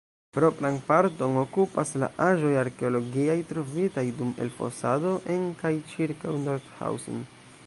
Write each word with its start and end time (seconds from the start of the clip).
Propran 0.35 0.77
parton 0.87 1.35
okupas 1.41 1.91
la 2.05 2.09
aĵoj 2.29 2.55
arkeologiaj, 2.63 3.37
trovitaj 3.53 4.07
dum 4.23 4.35
elfosadoj 4.47 5.15
en 5.37 5.49
kaj 5.63 5.77
ĉirkaŭ 5.95 6.37
Nordhausen. 6.49 7.27